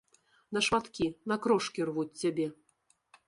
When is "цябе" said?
2.25-2.47